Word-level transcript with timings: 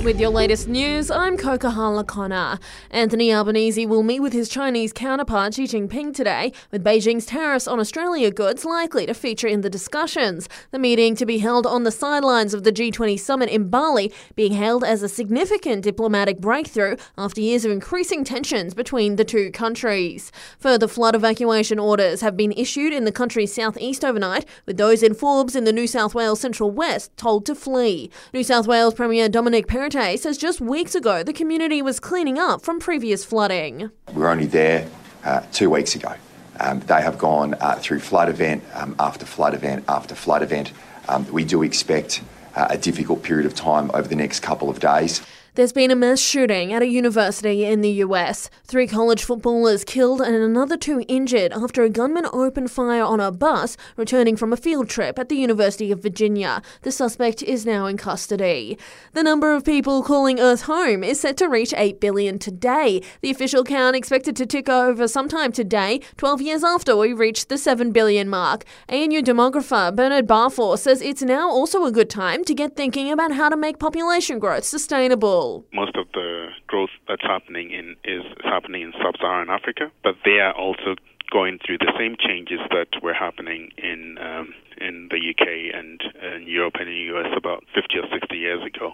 With 0.00 0.18
your 0.18 0.30
latest 0.30 0.66
news, 0.66 1.12
I'm 1.12 1.36
Kokahala 1.36 2.02
Connor. 2.02 2.58
Anthony 2.90 3.32
Albanese 3.32 3.86
will 3.86 4.02
meet 4.02 4.18
with 4.18 4.32
his 4.32 4.48
Chinese 4.48 4.92
counterpart 4.92 5.54
Xi 5.54 5.64
Jinping 5.64 6.12
today, 6.12 6.52
with 6.72 6.82
Beijing's 6.82 7.24
tariffs 7.24 7.68
on 7.68 7.78
Australia 7.78 8.32
goods 8.32 8.64
likely 8.64 9.06
to 9.06 9.14
feature 9.14 9.46
in 9.46 9.60
the 9.60 9.70
discussions. 9.70 10.48
The 10.72 10.80
meeting 10.80 11.14
to 11.14 11.24
be 11.24 11.38
held 11.38 11.68
on 11.68 11.84
the 11.84 11.92
sidelines 11.92 12.52
of 12.52 12.64
the 12.64 12.72
G20 12.72 13.18
summit 13.20 13.48
in 13.48 13.68
Bali 13.68 14.12
being 14.34 14.54
hailed 14.54 14.82
as 14.82 15.04
a 15.04 15.08
significant 15.08 15.84
diplomatic 15.84 16.40
breakthrough 16.40 16.96
after 17.16 17.40
years 17.40 17.64
of 17.64 17.70
increasing 17.70 18.24
tensions 18.24 18.74
between 18.74 19.14
the 19.14 19.24
two 19.24 19.52
countries. 19.52 20.32
Further 20.58 20.88
flood 20.88 21.14
evacuation 21.14 21.78
orders 21.78 22.22
have 22.22 22.36
been 22.36 22.50
issued 22.52 22.92
in 22.92 23.04
the 23.04 23.12
country's 23.12 23.54
southeast 23.54 24.04
overnight, 24.04 24.46
with 24.66 24.78
those 24.78 25.04
in 25.04 25.14
Forbes 25.14 25.54
in 25.54 25.62
the 25.62 25.72
New 25.72 25.86
South 25.86 26.12
Wales 26.12 26.40
Central 26.40 26.72
West 26.72 27.16
told 27.16 27.46
to 27.46 27.54
flee. 27.54 28.10
New 28.34 28.42
South 28.42 28.66
Wales 28.66 28.94
Premier 28.94 29.28
Dominic 29.28 29.68
Says 29.90 30.38
just 30.38 30.60
weeks 30.60 30.94
ago 30.94 31.24
the 31.24 31.32
community 31.32 31.82
was 31.82 31.98
cleaning 31.98 32.38
up 32.38 32.62
from 32.62 32.78
previous 32.78 33.24
flooding. 33.24 33.90
We 34.14 34.22
were 34.22 34.28
only 34.28 34.46
there 34.46 34.88
uh, 35.24 35.42
two 35.50 35.70
weeks 35.70 35.96
ago. 35.96 36.14
Um, 36.60 36.78
they 36.80 37.02
have 37.02 37.18
gone 37.18 37.54
uh, 37.54 37.76
through 37.80 37.98
flood 37.98 38.28
event 38.28 38.62
um, 38.74 38.94
after 39.00 39.26
flood 39.26 39.54
event 39.54 39.84
after 39.88 40.14
flood 40.14 40.42
event. 40.42 40.72
Um, 41.08 41.26
we 41.32 41.44
do 41.44 41.64
expect 41.64 42.22
uh, 42.54 42.68
a 42.70 42.78
difficult 42.78 43.24
period 43.24 43.44
of 43.44 43.56
time 43.56 43.90
over 43.92 44.06
the 44.06 44.14
next 44.14 44.40
couple 44.40 44.70
of 44.70 44.78
days. 44.78 45.20
There's 45.54 45.74
been 45.74 45.90
a 45.90 45.96
mass 45.96 46.18
shooting 46.18 46.72
at 46.72 46.80
a 46.80 46.86
university 46.86 47.66
in 47.66 47.82
the 47.82 48.00
US. 48.06 48.48
Three 48.64 48.86
college 48.86 49.22
footballers 49.22 49.84
killed 49.84 50.22
and 50.22 50.34
another 50.34 50.78
two 50.78 51.04
injured 51.08 51.52
after 51.52 51.82
a 51.82 51.90
gunman 51.90 52.24
opened 52.32 52.70
fire 52.70 53.02
on 53.02 53.20
a 53.20 53.30
bus 53.30 53.76
returning 53.98 54.34
from 54.34 54.54
a 54.54 54.56
field 54.56 54.88
trip 54.88 55.18
at 55.18 55.28
the 55.28 55.36
University 55.36 55.92
of 55.92 56.02
Virginia. 56.02 56.62
The 56.80 56.90
suspect 56.90 57.42
is 57.42 57.66
now 57.66 57.84
in 57.84 57.98
custody. 57.98 58.78
The 59.12 59.22
number 59.22 59.52
of 59.52 59.62
people 59.62 60.02
calling 60.02 60.40
Earth 60.40 60.62
home 60.62 61.04
is 61.04 61.20
set 61.20 61.36
to 61.36 61.50
reach 61.50 61.74
8 61.76 62.00
billion 62.00 62.38
today. 62.38 63.02
The 63.20 63.30
official 63.30 63.62
count 63.62 63.94
expected 63.94 64.34
to 64.36 64.46
tick 64.46 64.70
over 64.70 65.06
sometime 65.06 65.52
today, 65.52 66.00
12 66.16 66.40
years 66.40 66.64
after 66.64 66.96
we 66.96 67.12
reached 67.12 67.50
the 67.50 67.58
7 67.58 67.92
billion 67.92 68.26
mark. 68.30 68.64
ANU 68.88 69.20
demographer 69.20 69.94
Bernard 69.94 70.26
Balfour 70.26 70.78
says 70.78 71.02
it's 71.02 71.20
now 71.20 71.50
also 71.50 71.84
a 71.84 71.92
good 71.92 72.08
time 72.08 72.42
to 72.44 72.54
get 72.54 72.74
thinking 72.74 73.12
about 73.12 73.32
how 73.32 73.50
to 73.50 73.56
make 73.56 73.78
population 73.78 74.38
growth 74.38 74.64
sustainable. 74.64 75.41
Most 75.72 75.96
of 75.96 76.06
the 76.14 76.48
growth 76.66 76.90
that's 77.08 77.22
happening 77.22 77.70
in 77.70 77.96
is 78.04 78.24
happening 78.44 78.82
in 78.82 78.92
sub-Saharan 79.02 79.50
Africa, 79.50 79.90
but 80.02 80.14
they 80.24 80.38
are 80.40 80.52
also 80.52 80.96
going 81.32 81.58
through 81.64 81.78
the 81.78 81.92
same 81.98 82.16
changes 82.18 82.60
that 82.70 83.02
were 83.02 83.14
happening 83.14 83.70
in 83.78 84.18
um, 84.18 84.54
in 84.78 85.08
the 85.10 85.20
UK 85.30 85.74
and 85.74 86.02
in 86.22 86.46
Europe 86.46 86.74
and 86.78 86.88
in 86.88 86.94
the 86.94 87.18
US 87.18 87.32
about 87.36 87.64
50 87.74 87.98
or 87.98 88.08
60 88.12 88.36
years 88.36 88.62
ago. 88.64 88.92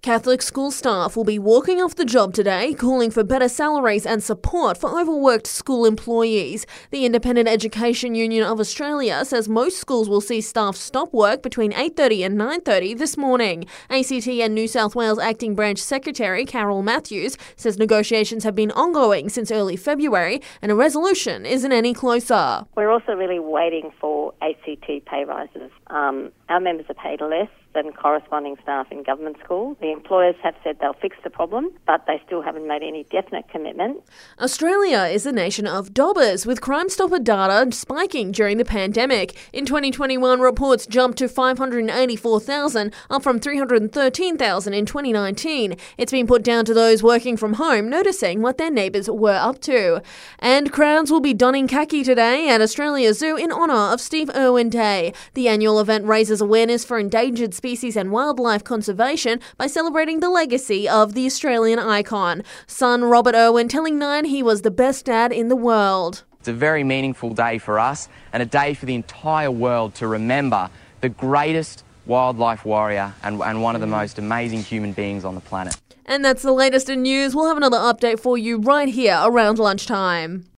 Catholic 0.00 0.42
school 0.42 0.70
staff 0.70 1.16
will 1.16 1.24
be 1.24 1.40
walking 1.40 1.82
off 1.82 1.96
the 1.96 2.04
job 2.04 2.32
today, 2.32 2.72
calling 2.72 3.10
for 3.10 3.24
better 3.24 3.48
salaries 3.48 4.06
and 4.06 4.22
support 4.22 4.78
for 4.78 4.98
overworked 4.98 5.48
school 5.48 5.84
employees. 5.84 6.66
The 6.92 7.04
Independent 7.04 7.48
Education 7.48 8.14
Union 8.14 8.44
of 8.44 8.60
Australia 8.60 9.24
says 9.24 9.48
most 9.48 9.78
schools 9.78 10.08
will 10.08 10.20
see 10.20 10.40
staff 10.40 10.76
stop 10.76 11.12
work 11.12 11.42
between 11.42 11.72
8:30 11.72 12.22
and 12.24 12.38
9:30 12.38 12.94
this 12.94 13.16
morning. 13.16 13.64
ACT 13.90 14.40
and 14.40 14.54
New 14.54 14.68
South 14.68 14.94
Wales 14.94 15.18
Acting 15.18 15.56
Branch 15.56 15.78
Secretary 15.80 16.44
Carol 16.44 16.82
Matthews 16.82 17.36
says 17.56 17.76
negotiations 17.76 18.44
have 18.44 18.54
been 18.54 18.70
ongoing 18.70 19.28
since 19.28 19.50
early 19.50 19.76
February 19.76 20.40
and 20.62 20.70
a 20.70 20.76
resolution 20.76 21.44
isn't 21.44 21.72
any 21.72 21.92
closer. 21.92 22.64
We're 22.76 22.90
also 22.90 23.14
really 23.14 23.40
waiting 23.40 23.90
for 24.00 24.32
ACT 24.40 25.04
pay 25.06 25.24
rises. 25.24 25.72
Um, 25.88 26.30
our 26.48 26.60
members 26.68 26.86
are 26.90 26.94
paid 26.94 27.22
less 27.22 27.48
than 27.74 27.92
corresponding 27.92 28.56
staff 28.62 28.86
in 28.90 29.02
government 29.02 29.36
schools. 29.44 29.76
The 29.80 29.92
employers 29.92 30.34
have 30.42 30.54
said 30.64 30.78
they'll 30.80 30.94
fix 30.94 31.16
the 31.22 31.30
problem, 31.30 31.70
but 31.86 32.04
they 32.06 32.20
still 32.26 32.42
haven't 32.42 32.66
made 32.66 32.82
any 32.82 33.04
definite 33.04 33.48
commitment. 33.48 34.02
Australia 34.40 35.02
is 35.02 35.26
a 35.26 35.32
nation 35.32 35.66
of 35.66 35.94
dobbers, 35.94 36.46
with 36.46 36.60
Crime 36.60 36.88
Stopper 36.88 37.18
data 37.18 37.70
spiking 37.72 38.32
during 38.32 38.56
the 38.56 38.64
pandemic. 38.64 39.36
In 39.52 39.64
2021, 39.64 40.40
reports 40.40 40.86
jumped 40.86 41.18
to 41.18 41.28
584,000, 41.28 42.92
up 43.10 43.22
from 43.22 43.38
313,000 43.38 44.74
in 44.74 44.86
2019. 44.86 45.76
It's 45.96 46.12
been 46.12 46.26
put 46.26 46.42
down 46.42 46.64
to 46.64 46.74
those 46.74 47.02
working 47.02 47.36
from 47.36 47.54
home 47.54 47.88
noticing 47.88 48.42
what 48.42 48.58
their 48.58 48.70
neighbours 48.70 49.08
were 49.08 49.36
up 49.36 49.60
to. 49.62 50.02
And 50.38 50.72
crowds 50.72 51.10
will 51.10 51.20
be 51.20 51.34
donning 51.34 51.68
khaki 51.68 52.02
today 52.02 52.48
at 52.48 52.60
Australia 52.60 53.14
Zoo 53.14 53.36
in 53.36 53.52
honour 53.52 53.92
of 53.92 54.00
Steve 54.00 54.30
Irwin 54.34 54.70
Day. 54.70 55.12
The 55.34 55.48
annual 55.48 55.80
event 55.80 56.06
raises 56.06 56.42
awareness 56.58 56.84
for 56.84 56.98
endangered 56.98 57.54
species 57.54 57.96
and 57.96 58.10
wildlife 58.10 58.64
conservation 58.64 59.38
by 59.56 59.68
celebrating 59.68 60.18
the 60.18 60.28
legacy 60.28 60.88
of 60.88 61.14
the 61.14 61.24
Australian 61.24 61.78
icon. 61.78 62.42
Son 62.66 63.04
Robert 63.04 63.36
Irwin 63.36 63.68
telling 63.68 63.96
Nine 63.96 64.24
he 64.24 64.42
was 64.42 64.62
the 64.62 64.70
best 64.72 65.04
dad 65.04 65.30
in 65.30 65.46
the 65.46 65.54
world. 65.54 66.24
It's 66.40 66.48
a 66.48 66.52
very 66.52 66.82
meaningful 66.82 67.32
day 67.32 67.58
for 67.58 67.78
us 67.78 68.08
and 68.32 68.42
a 68.42 68.46
day 68.46 68.74
for 68.74 68.86
the 68.86 68.96
entire 68.96 69.52
world 69.52 69.94
to 69.96 70.08
remember 70.08 70.68
the 71.00 71.08
greatest 71.08 71.84
wildlife 72.06 72.64
warrior 72.64 73.14
and, 73.22 73.40
and 73.40 73.62
one 73.62 73.76
of 73.76 73.80
the 73.80 73.86
most 73.86 74.18
amazing 74.18 74.64
human 74.64 74.92
beings 74.92 75.24
on 75.24 75.36
the 75.36 75.40
planet. 75.40 75.76
And 76.06 76.24
that's 76.24 76.42
the 76.42 76.50
latest 76.52 76.88
in 76.88 77.02
news. 77.02 77.36
We'll 77.36 77.46
have 77.46 77.56
another 77.56 77.78
update 77.78 78.18
for 78.18 78.36
you 78.36 78.58
right 78.58 78.88
here 78.88 79.20
around 79.22 79.60
lunchtime. 79.60 80.48